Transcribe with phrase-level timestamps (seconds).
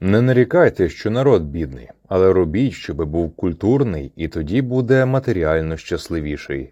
[0.00, 6.70] Не нарікайте, що народ бідний, але робіть, щоби був культурний, і тоді буде матеріально щасливіший.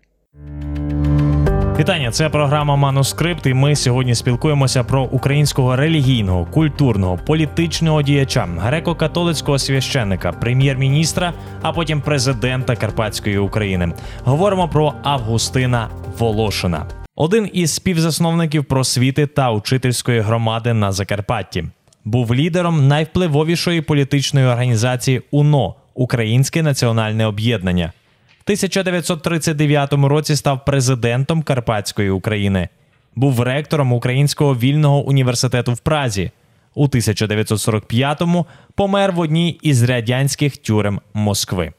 [1.79, 3.47] Вітання, це програма Манускрипт.
[3.47, 11.33] І ми сьогодні спілкуємося про українського релігійного, культурного, політичного діяча, греко-католицького священника, прем'єр-міністра,
[11.63, 13.93] а потім президента Карпатської України.
[14.25, 16.87] Говоримо про Августина Волошина,
[17.17, 21.65] один із співзасновників просвіти та учительської громади на Закарпатті.
[22.09, 27.93] Був лідером найвпливовішої політичної організації УНО Українське національне об'єднання.
[28.45, 32.69] 1939 році став президентом Карпатської України.
[33.15, 36.31] Був ректором Українського вільного університету в Празі.
[36.75, 41.73] У 1945-му помер в одній із радянських тюрем Москви.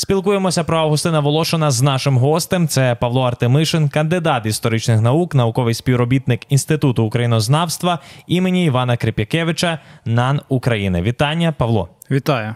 [0.00, 2.68] Спілкуємося про Августина Волошина з нашим гостем.
[2.68, 11.02] Це Павло Артемишин, кандидат історичних наук, науковий співробітник Інституту українознавства імені Івана Крип'якевича НАН України.
[11.02, 11.88] Вітання, Павло.
[12.10, 12.54] Вітаю.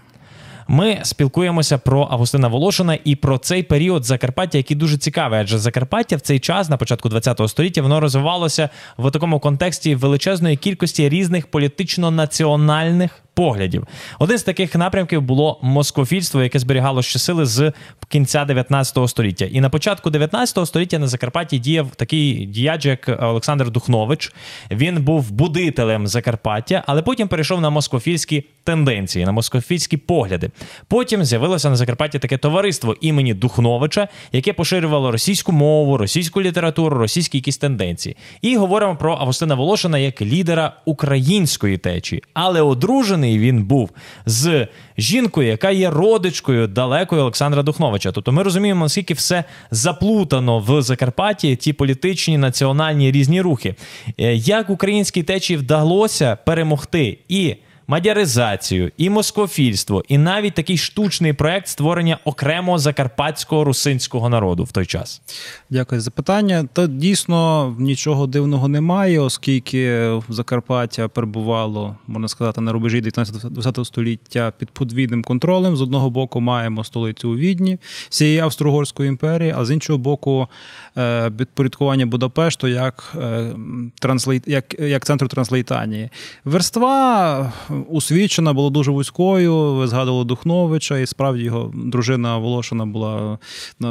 [0.69, 5.41] Ми спілкуємося про Августина Волошина і про цей період Закарпаття, який дуже цікавий.
[5.41, 8.69] Адже Закарпаття в цей час, на початку ХХ століття, воно розвивалося
[8.99, 13.87] в такому контексті величезної кількості різних політично-національних поглядів.
[14.19, 17.73] Один з таких напрямків було москофільство, яке зберігало ще сили з
[18.09, 19.45] кінця 19 століття.
[19.45, 24.33] І на початку 19 століття на Закарпатті діяв такий діяч, як Олександр Духнович.
[24.71, 30.51] Він був будителем Закарпаття, але потім перейшов на москофільські тенденції, на москофільські погляди.
[30.89, 37.39] Потім з'явилося на Закарпатті таке товариство імені Духновича, яке поширювало російську мову, російську літературу, російські
[37.39, 38.17] якісь тенденції.
[38.43, 43.91] І говоримо про Августина Волошина як лідера української течії, але одружений він був
[44.27, 44.67] з
[44.99, 48.13] жінкою, яка є родичкою далекою Олександра Духновича.
[48.13, 53.75] Тобто ми розуміємо, наскільки все заплутано в Закарпатті, ті політичні, національні різні рухи.
[54.21, 61.69] Е, як українській течії вдалося перемогти і мадяризацію, і москофільство, і навіть такий штучний проект
[61.69, 65.23] створення окремого закарпатського русинського народу в той час.
[65.71, 66.69] Дякую за питання.
[66.73, 74.71] Та дійсно нічого дивного немає, оскільки Закарпаття перебувало, можна сказати, на рубежі 19-20 століття під
[74.71, 75.77] подвійним контролем.
[75.77, 77.79] З одного боку, маємо столицю у Відні,
[78.09, 80.49] всієї Австро-Угорської імперії, а з іншого боку,
[80.97, 83.51] е, підпорядкування Будапешту як е,
[84.01, 86.11] Транслейт, як, як центру Транслейтанії.
[86.45, 87.53] Верства
[87.89, 89.75] освічена була дуже вузькою.
[89.75, 93.39] Ви згадували Духновича, і справді його дружина Волошина була
[93.85, 93.87] е,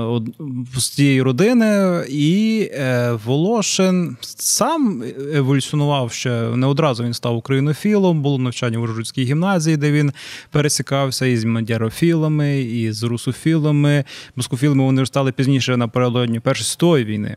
[0.78, 2.02] з цієї родини.
[2.10, 7.04] І е, Волошин сам еволюціонував ще не одразу.
[7.04, 10.12] Він став українофілом, було навчання в Ужгородській гімназії, де він
[10.52, 14.04] пересікався із мадярофілами, і з русофілами.
[14.36, 17.36] Москофілами вони стали пізніше напередодні Першої світової війни.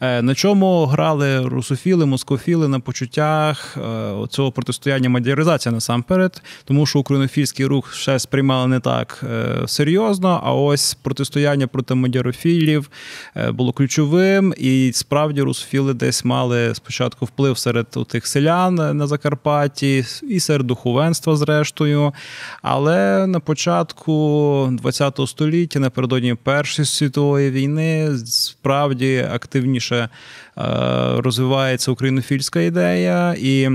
[0.00, 3.78] Е, на чому грали русофіли, москофіли на почуттях
[4.28, 10.40] цього протистояння мадяризації насамперед, тому що українофільський рух ще сприймали не так е, серйозно.
[10.44, 12.90] А ось протистояння проти мадярофілів
[13.36, 20.04] е, було ключовим, і справді русофіли десь мали спочатку вплив серед тих селян на Закарпатті
[20.22, 22.12] і серед духовенства, зрештою.
[22.62, 30.08] Але на початку ХХ століття, напередодні Першої світової війни, справді активніше е,
[31.16, 33.68] розвивається українофільська ідея і.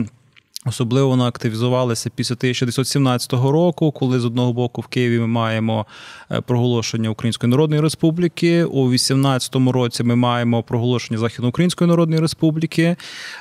[0.66, 5.85] Особливо вона активізувалася після 1917 року, коли з одного боку в Києві ми маємо
[6.31, 8.63] е, проголошення Української Народної Республіки.
[8.63, 12.96] У 18 році ми маємо проголошення Західноукраїнської Народної Республіки.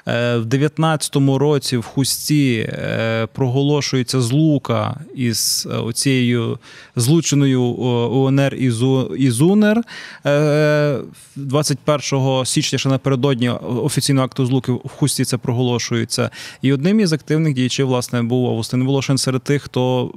[0.08, 6.58] Е, в 19 році в Хусті е, проголошується злука із оцією
[6.96, 8.54] злученою УНР
[9.18, 9.82] і ЗУНР.
[11.36, 13.50] 21 січня ще напередодні
[13.82, 16.30] офіційного акту злуки в Хусті це проголошується.
[16.62, 20.10] І одним із з активних діячів власне був Августин Волошин серед тих, хто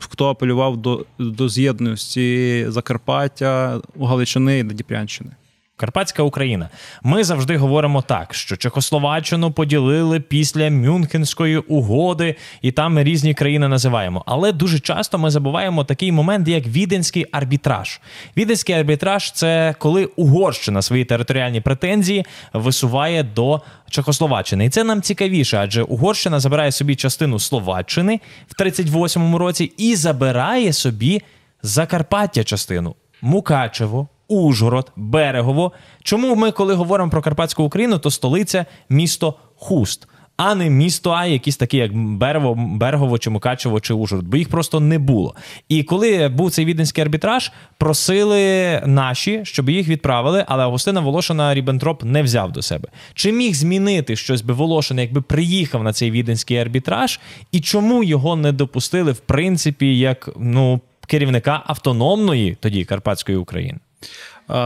[0.00, 5.30] хто апелював до до з'єдності Закарпаття, Галичини і Дніпрянщини.
[5.78, 6.68] Карпатська Україна.
[7.02, 14.22] Ми завжди говоримо так, що Чехословаччину поділили після Мюнхенської угоди, і там різні країни називаємо.
[14.26, 18.00] Але дуже часто ми забуваємо такий момент, як віденський арбітраж.
[18.36, 23.60] Віденський арбітраж це коли Угорщина свої територіальні претензії висуває до
[23.90, 24.64] Чехословаччини.
[24.64, 30.72] І це нам цікавіше, адже Угорщина забирає собі частину Словаччини в 38-му році і забирає
[30.72, 31.22] собі
[31.62, 34.08] Закарпаття частину Мукачево.
[34.28, 35.72] Ужгород, Берегово.
[36.02, 40.08] Чому ми, коли говоримо про Карпатську Україну, то столиця місто Хуст.
[40.36, 44.48] а не місто а, якісь такі, як Берего, Берегово чи Мукачево чи Ужгород, бо їх
[44.48, 45.34] просто не було.
[45.68, 52.04] І коли був цей віденський арбітраж, просили наші, щоб їх відправили, але Августина Волошина Рібентроп
[52.04, 52.88] не взяв до себе.
[53.14, 57.20] Чи міг змінити щось би Волошин, якби приїхав на цей віденський арбітраж,
[57.52, 63.78] і чому його не допустили, в принципі, як ну керівника автономної тоді Карпатської України?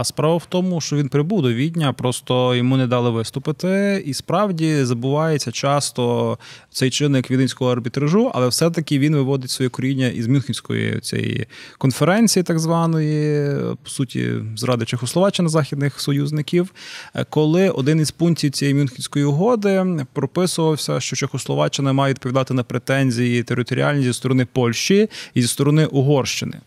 [0.03, 4.83] Справа в тому, що він прибув до Відня, просто йому не дали виступити, і справді
[4.83, 6.37] забувається часто
[6.71, 11.47] цей чинник віденського арбітражу, але все-таки він виводить своє коріння із Мюнхенської цієї
[11.77, 13.49] конференції, так званої,
[13.83, 16.73] по суті, зради Чехословаччини західних союзників,
[17.29, 24.03] коли один із пунктів цієї Мюнхенської угоди прописувався, що Чехословаччина має відповідати на претензії територіальні
[24.03, 26.59] зі сторони Польщі і зі сторони Угорщини.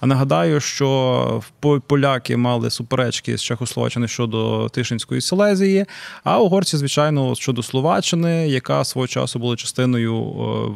[0.00, 1.42] А нагадаю, що
[1.86, 5.86] поляки мали суперечки з Чехословаччини щодо Тишинської Силезії,
[6.24, 10.22] а угорці, звичайно, щодо Словаччини, яка свого часу була частиною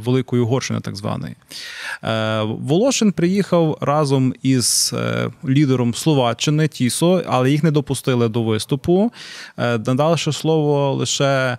[0.04, 1.34] Великої Угорщини, так званої.
[2.42, 4.94] Волошин приїхав разом із
[5.48, 9.12] лідером Словаччини Тісо, але їх не допустили до виступу.
[9.56, 11.58] Надавши слово лише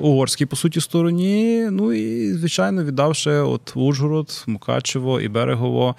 [0.00, 1.68] угорській, по суті, стороні.
[1.70, 5.96] Ну і, звичайно, віддавши от Ужгород, Мукачево і Берегово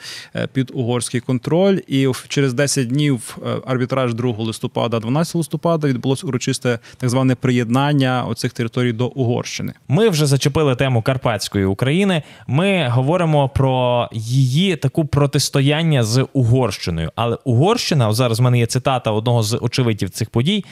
[0.53, 1.79] під угорський контроль.
[1.87, 8.53] І через 10 днів арбітраж 2 листопада, 12 листопада відбулося урочисте так зване приєднання оцих
[8.53, 9.73] територій до Угорщини.
[9.87, 12.23] Ми вже зачепили тему Карпатської України.
[12.47, 17.11] Ми говоримо про її таку протистояння з Угорщиною.
[17.15, 20.65] Але Угорщина, зараз в мене є цитата одного з очевидців цих подій.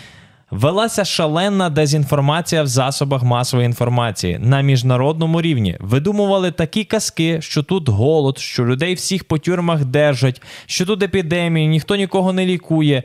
[0.52, 5.78] Велася шалена дезінформація в засобах масової інформації на міжнародному рівні.
[5.80, 11.68] Видумували такі казки, що тут голод, що людей всіх по тюрмах держать, що тут епідемії,
[11.68, 13.04] ніхто нікого не лікує.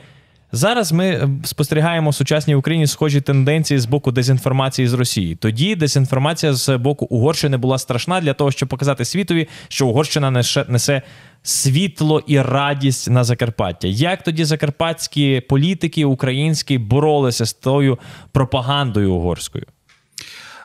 [0.54, 5.34] Зараз ми спостерігаємо в сучасній Україні схожі тенденції з боку дезінформації з Росії.
[5.34, 11.02] Тоді дезінформація з боку Угорщини була страшна для того, щоб показати світові, що Угорщина несе
[11.43, 13.88] світло і радість на Закарпаття.
[13.88, 17.98] Як тоді закарпатські політики українські боролися з тою
[18.32, 19.66] пропагандою угорською?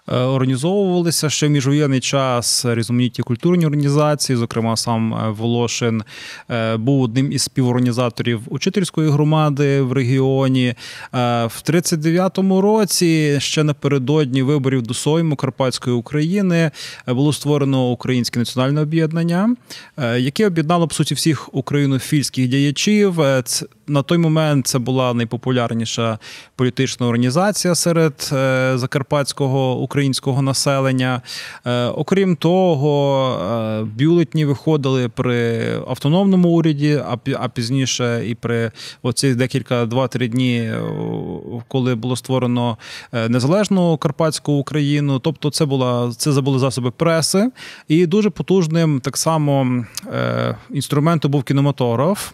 [0.07, 6.03] Організовувалися ще в міжвоєнний час різноманітні культурні організації, зокрема, сам Волошин
[6.77, 10.75] був одним із співорганізаторів учительської громади в регіоні.
[11.13, 16.71] В 39-му році, ще напередодні виборів до Сойму Карпатської України,
[17.07, 19.55] було створено Українське національне об'єднання,
[20.17, 23.21] яке об'єднало по суті всіх українофільських діячів.
[23.89, 26.19] На той момент це була найпопулярніша
[26.55, 28.13] політична організація серед
[28.75, 31.21] закарпатського українського населення.
[31.95, 37.01] Окрім того, бюлетні виходили при автономному уряді,
[37.39, 40.71] а пізніше і при оці декілька два-три дні,
[41.67, 42.77] коли було створено
[43.11, 45.19] незалежну карпатську Україну.
[45.19, 47.51] Тобто, це була це були засоби преси,
[47.87, 49.85] і дуже потужним так само
[50.69, 52.31] інструментом був кінематограф.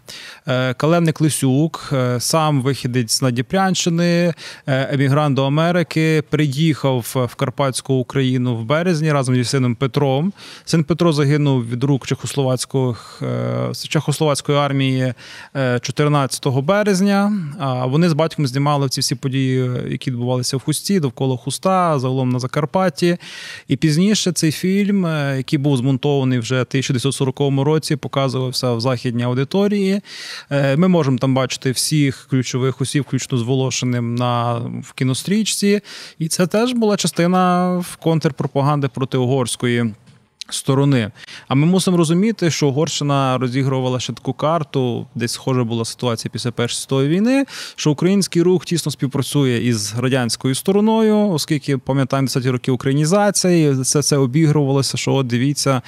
[0.77, 4.33] Каленник Лисюк, сам вихідець з Надіпрянщини,
[4.65, 10.33] емігрант до Америки, приїхав в Карпатську Україну в березні разом зі сином Петром.
[10.65, 12.95] Син Петро загинув від рук Чехословацької,
[13.89, 15.13] Чехословацької армії
[15.81, 17.33] 14 березня.
[17.59, 22.29] А вони з батьком знімали ці всі події, які відбувалися в Хусті, довкола Хуста, загалом
[22.29, 23.17] на Закарпатті.
[23.67, 25.05] І пізніше цей фільм,
[25.37, 30.01] який був змонтований вже в 1940 році, показувався в західній аудиторії.
[30.75, 34.53] Ми можемо там бачити всіх ключових усіх, включно з Волошиним на
[34.83, 35.81] в кінострічці.
[36.19, 39.93] І це теж була частина контрпропаганди проти угорської.
[40.49, 41.11] Сторони,
[41.47, 46.51] а ми мусимо розуміти, що Угорщина розігрувала ще таку карту, десь схожа була ситуація після
[46.51, 52.71] Першої світової війни, що український рух тісно співпрацює із радянською стороною, оскільки пам'ятаємо 10-ті роки
[52.71, 54.97] українізації, все це обігрувалося.
[54.97, 55.81] Що от дивіться,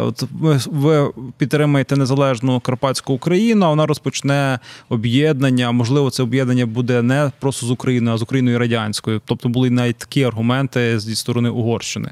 [0.00, 5.72] от ви, ви підтримаєте незалежну карпатську Україну, а вона розпочне об'єднання.
[5.72, 9.20] Можливо, це об'єднання буде не просто з Україною, а з Україною радянською.
[9.24, 12.10] Тобто були навіть такі аргументи зі сторони Угорщини.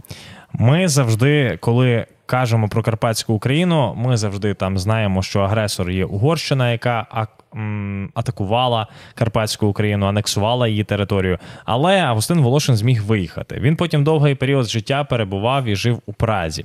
[0.55, 6.73] Ми завжди, коли кажемо про Карпатську Україну, ми завжди там знаємо, що агресор є Угорщина,
[6.73, 7.27] яка
[8.15, 11.39] атакувала Карпатську Україну, анексувала її територію.
[11.65, 13.61] Але Августин Волошин зміг виїхати.
[13.61, 16.65] Він потім довгий період життя перебував і жив у Празі.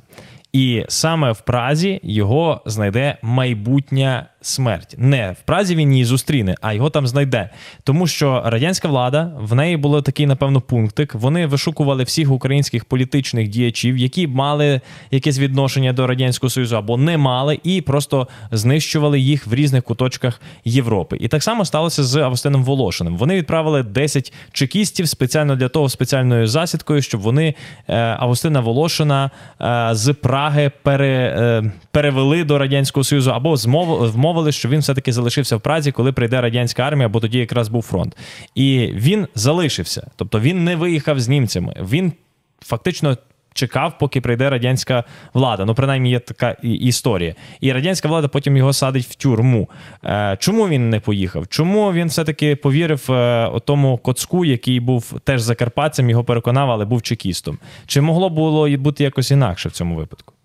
[0.53, 4.95] І саме в Празі його знайде майбутня смерть.
[4.97, 7.49] Не в Празі він її зустріне, а його там знайде.
[7.83, 11.15] Тому що радянська влада в неї було такий, напевно, пунктик.
[11.15, 17.17] Вони вишукували всіх українських політичних діячів, які мали якесь відношення до радянського союзу або не
[17.17, 21.17] мали, і просто знищували їх в різних куточках Європи.
[21.19, 23.17] І так само сталося з Августином Волошиним.
[23.17, 27.55] Вони відправили 10 чекістів спеціально для того, спеціальною засідкою, щоб вони
[27.87, 34.51] е, Августина Волошина е, з Праги пере, е, перевели до радянського союзу або змов, вмовили,
[34.51, 38.17] що він все-таки залишився в Празі, коли прийде радянська армія, бо тоді якраз був фронт.
[38.55, 41.73] І він залишився, тобто він не виїхав з німцями.
[41.79, 42.13] Він
[42.61, 43.17] фактично.
[43.53, 45.03] Чекав, поки прийде радянська
[45.33, 45.65] влада.
[45.65, 47.35] Ну, принаймні, є така історія.
[47.61, 49.69] І радянська влада потім його садить в тюрму.
[50.05, 51.47] Е, чому він не поїхав?
[51.47, 57.01] Чому він все-таки повірив е, тому коцку, який був теж закарпатцем, його переконав, але був
[57.01, 57.57] чекістом?
[57.85, 60.36] Чи могло було бути якось інакше в цьому випадку?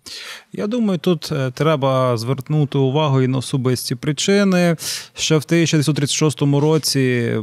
[0.55, 4.75] Я думаю, тут е, треба звернути увагу і на особисті причини.
[5.13, 7.35] Ще в 1936 році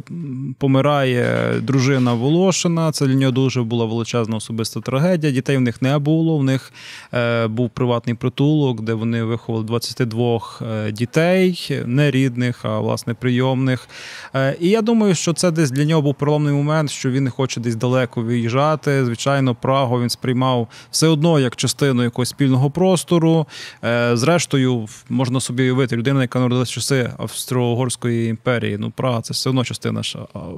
[0.59, 2.93] помирає дружина Волошина.
[2.93, 5.33] Це для нього дуже була величезна особиста трагедія.
[5.33, 6.39] Дітей в них не було.
[6.39, 6.73] В них
[7.15, 13.89] е, був приватний притулок, де вони виховали 22 е, дітей, не рідних, а власне прийомних.
[14.61, 17.61] І я думаю, що це десь для нього був переломний момент, що він не хоче
[17.61, 19.05] десь далеко виїжджати.
[19.05, 23.47] Звичайно, Прагу він сприймав все одно як частину якогось спільного простору.
[23.85, 28.77] Е, Зрештою, можна собі уявити людина, яка народилася в часи Австро-Угорської імперії.
[28.81, 30.03] Ну, Прага це все одно частина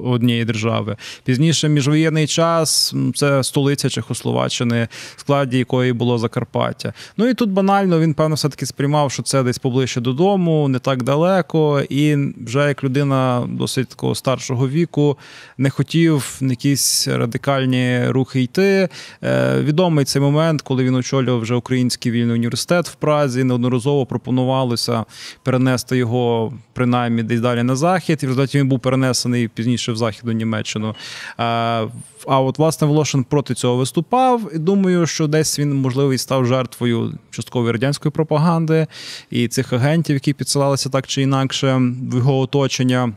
[0.03, 0.95] однієї держави.
[1.23, 6.93] Пізніше міжвоєнний час це столиця Чехословаччини, в складі якої було Закарпаття.
[7.17, 11.03] Ну і тут банально він певно все-таки сприймав, що це десь поближче додому, не так
[11.03, 11.81] далеко.
[11.89, 15.17] І вже як людина досить такого старшого віку
[15.57, 18.89] не хотів в якісь радикальні рухи йти.
[19.23, 23.43] Е, відомий цей момент, коли він очолював вже Український вільний університет в Празі.
[23.43, 25.05] Неодноразово пропонувалося
[25.43, 28.19] перенести його принаймні десь далі на захід.
[28.23, 30.95] І в результаті він був перенесений пізніше в західну Німеччину.
[31.37, 31.87] А,
[32.27, 34.51] а от власне Волошин проти цього виступав.
[34.55, 38.87] І думаю, що десь він можливо і став жертвою часткової радянської пропаганди
[39.29, 43.13] і цих агентів, які підсилалися так чи інакше в його оточення.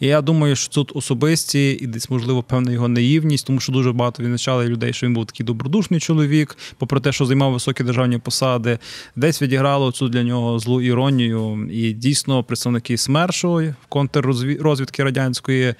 [0.00, 4.22] Я думаю, що тут особисті і десь, можливо, певна його наївність, тому що дуже багато
[4.22, 8.78] відзначали людей, що він був такий добродушний чоловік, попри те, що займав високі державні посади,
[9.16, 11.68] десь відіграло цю для нього злу іронію.
[11.72, 15.74] І дійсно представники СМЕРШу, контррозвідки радянської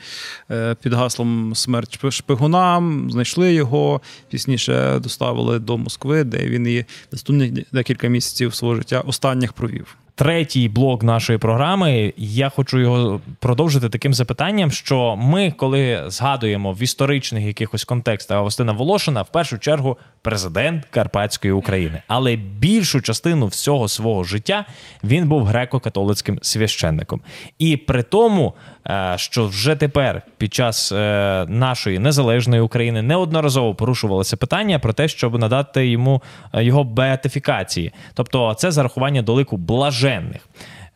[0.51, 7.53] е, під гаслом смерть шпигунам, знайшли його, пізніше доставили до Москви, де він і наступних
[7.73, 10.00] декілька місяців свого життя останніх провів.
[10.21, 12.13] Третій блок нашої програми.
[12.17, 18.73] Я хочу його продовжити таким запитанням, що ми, коли згадуємо в історичних якихось контекстах Августина
[18.73, 24.65] Волошина, в першу чергу президент Карпатської України, але більшу частину всього свого життя
[25.05, 27.21] він був греко-католицьким священником.
[27.59, 28.55] І при тому,
[28.87, 35.09] е, що вже тепер, під час е, нашої незалежної України, неодноразово порушувалося питання про те,
[35.09, 36.23] щоб надати йому
[36.53, 40.10] е, його беатифікації, тобто це зарахування до лику блаженних.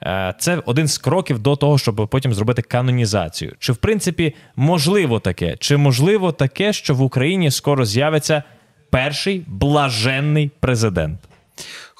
[0.02, 3.52] Е, Це один з кроків до того, щоб потім зробити канонізацію.
[3.58, 5.56] Чи в принципі можливо таке?
[5.56, 8.42] Чи можливо таке, що в Україні скоро з'явиться
[8.90, 11.20] перший блаженний президент?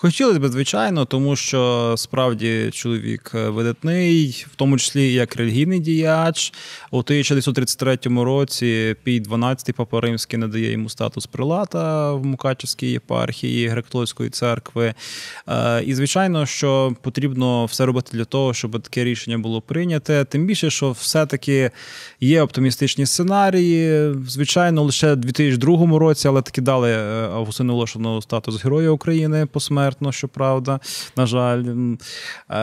[0.04, 6.52] Хотілося б, звичайно, тому що справді чоловік е, видатний, в тому числі як релігійний діяч.
[6.90, 14.30] У 1933 році Пій 12 Папа Римський надає йому статус прилата в Мукачевській єпархії Греко-католицької
[14.30, 14.94] церкви.
[15.49, 20.25] Е, І звичайно, що потрібно все робити для того, щоб таке рішення було прийняте.
[20.25, 21.70] Тим більше, що все-таки
[22.20, 24.14] є оптимістичні сценарії.
[24.28, 29.93] Звичайно, лише в 2002 році, але таки дали е, Августину Волошину статус Героя України посмертно,
[30.12, 30.80] щоправда,
[31.16, 31.64] на жаль.
[31.64, 32.56] Е,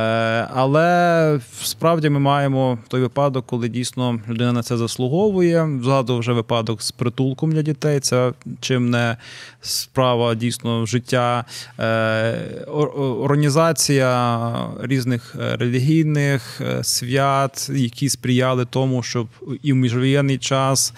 [0.54, 5.80] Але справді ми маємо той випадок, коли дійсно людина на це заслуговує.
[5.84, 8.00] Згадував вже випадок з притулком для дітей.
[8.00, 9.18] Це чим не
[9.62, 11.46] справа дійсно життя.
[11.80, 12.66] Е,
[13.22, 19.28] Організація різних е, релігійних свят, які сприяли тому, щоб
[19.64, 20.94] і в міжвоєнний час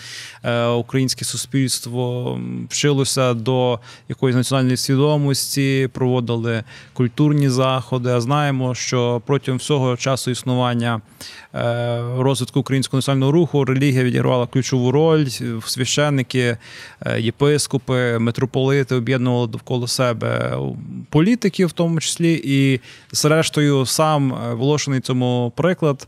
[0.77, 8.10] українське суспільство вчилося до якоїсь національної свідомості, проводили культурні заходи.
[8.10, 11.01] А знаємо, що протягом всього часу існування
[11.55, 15.25] е, розвитку українського національного руху релігія відігравала ключову роль.
[15.65, 16.58] Священники,
[17.01, 20.58] е, єпископи, митрополити об'єднували довкола себе
[21.10, 22.79] політиків, в тому числі, і
[23.12, 26.08] зрештою сам е, Волошиний цьому приклад,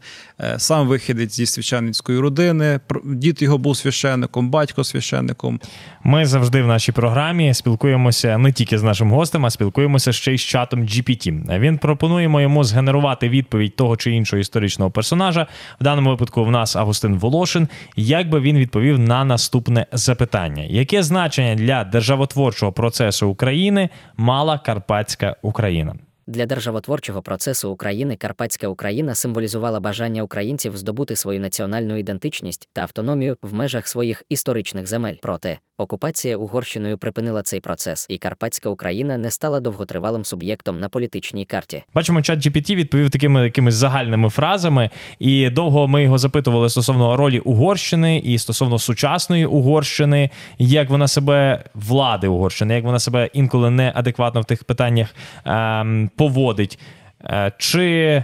[0.58, 2.80] сам вихідець зі священницької родини.
[3.06, 5.60] Дід його був священником, батько священником.
[6.04, 9.95] Ми завжди в нашій програмі спілкуємося не тільки з нашим гостем, а спілкуємося.
[9.96, 11.60] Поспілкуємося ще й з чатом GPT.
[11.60, 15.48] Він пропонуємо йому згенерувати відповідь того чи іншого історичного персонажа.
[15.80, 17.68] В даному випадку в нас Агустин Волошин.
[17.96, 25.36] Як би він відповів на наступне запитання: яке значення для державотворчого процесу України мала Карпатська
[25.42, 25.96] Україна?
[26.27, 33.38] Для державотворчого процесу України Карпатська Україна символізувала бажання українців здобути свою національну ідентичність та автономію
[33.41, 35.15] в межах своїх історичних земель.
[35.22, 41.46] Проте окупація Угорщиною припинила цей процес, і Карпатська Україна не стала довготривалим суб'єктом на політичній
[41.46, 41.84] карті.
[41.94, 44.89] Бачимо, чат GPT відповів такими якимись загальними фразами,
[45.20, 51.63] і довго ми його запитували стосовно ролі Угорщини і стосовно сучасної Угорщини, як вона себе
[51.74, 55.15] влади Угорщини, як вона себе інколи неадекватно в тих питаннях
[55.46, 56.80] ем, поводить.
[57.24, 58.24] Е, чи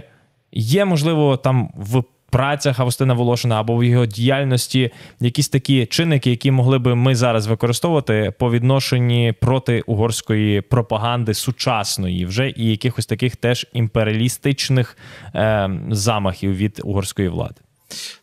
[0.52, 6.50] є можливо там в працях Августина Волошина або в його діяльності якісь такі чинники, які
[6.50, 13.36] могли би ми зараз використовувати по відношенні проти угорської пропаганди сучасної, вже і якихось таких
[13.36, 14.96] теж імперіалістичних
[15.34, 17.60] е, замахів від угорської влади.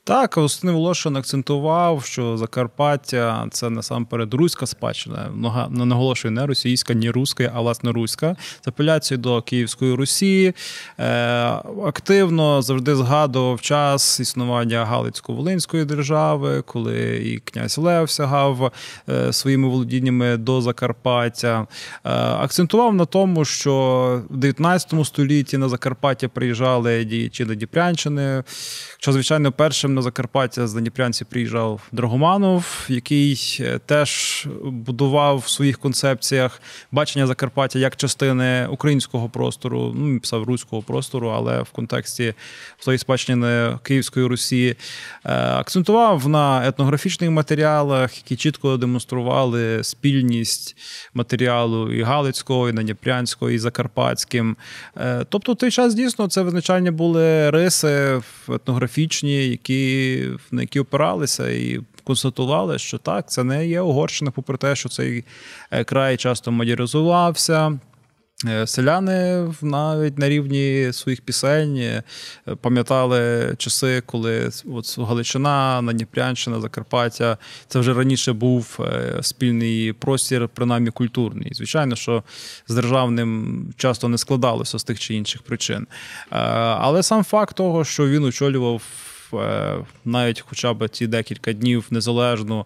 [0.04, 5.30] Так, Августин Волошин акцентував, що Закарпаття це насамперед руська спадщина.
[5.70, 8.36] Не наголошую не російська, ні руська, а власне руська.
[8.66, 10.54] З апеляцією до Київської Русі.
[11.00, 11.06] Е,
[11.86, 18.72] активно завжди згадував час існування Галицько-Волинської держави, коли і князь Лев сягав
[19.10, 21.68] е, своїми володіннями до Закарпаття.
[22.06, 28.44] Е, акцентував на тому, що в 19 столітті на Закарпаття приїжджали діячі Надіпрянщини.
[29.00, 35.80] Що, звичайно, першим на Закарпаття з Дніпрянці приїжджав Драгоманов, який е, теж будував в своїх
[35.80, 42.34] концепціях бачення Закарпаття як частини українського простору, ну писав руського простору, але в контексті
[42.80, 44.76] своєї спадщини Київської Русі.
[45.26, 50.76] Е, Акцентував на етнографічних матеріалах, які чітко демонстрували спільність
[51.14, 54.58] матеріалу і Галицького, і Надніпрянського, і Закарпатським.
[54.98, 59.79] Е, Тобто, в той час дійсно це визначальні були риси етнографічні, які,
[60.52, 65.24] на які опиралися і констатували, що так, це не є Угорщина, попри те, що цей
[65.72, 67.80] е, край часто модернізувався.
[68.48, 72.04] Е, Селяни навіть на рівні своїх пісень е,
[72.62, 78.80] пам'ятали часи, коли от Галичина, Надніпрянщина, Закарпаття це вже раніше був
[79.22, 81.54] спільний простір, принаймні культурний.
[81.54, 82.24] Звичайно, що
[82.68, 85.88] з державним часто не складалося з тих чи інших причин.
[86.30, 88.82] Але сам факт того, що він очолював.
[89.34, 92.64] Е, Навіть хоча б ці декілька днів незалежну е,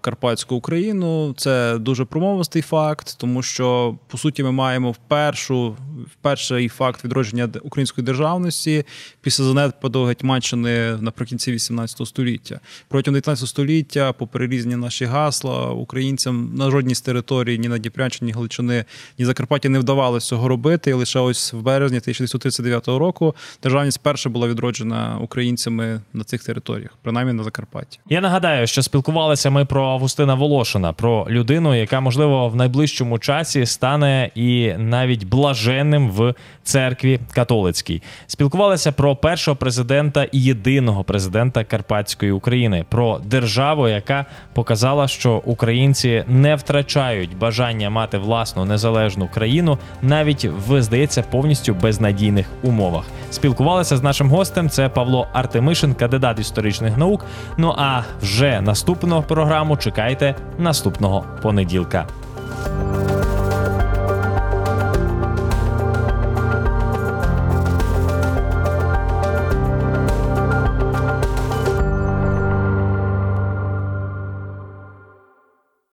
[0.00, 5.76] Карпатську Україну, це дуже промовистий факт, тому що по суті ми маємо впершу,
[6.20, 8.84] перший факт відродження української державності
[9.20, 12.60] після занепаду Гетьманщини наприкінці 18 століття.
[12.88, 18.26] Протягом 19 століття, попри різні наші гасла, українцям на жодній з територій, ні на Дніпрянщині,
[18.26, 18.84] ні Галичини,
[19.18, 20.90] ні Закарпаття не вдавалося цього робити.
[20.90, 25.18] І лише ось в березні 1939 року державність перша була відроджена
[25.66, 27.98] українцями на цих територіях, принаймні на Закарпатті.
[28.08, 33.66] Я нагадаю, що спілкувалися ми про Августина Волошина, про людину, яка можливо в найближчому часі
[33.66, 38.02] стане і навіть блаженним в церкві католицькій.
[38.26, 46.24] Спілкувалися про першого президента і єдиного президента Карпатської України, про державу, яка показала, що українці
[46.28, 53.04] не втрачають бажання мати власну незалежну країну, навіть в здається повністю безнадійних умовах.
[53.30, 54.70] Спілкувалися з нашим гостем.
[54.70, 57.24] Це Павло Тимишин, кандидат історичних наук.
[57.56, 62.06] Ну а вже наступну програму чекайте наступного понеділка.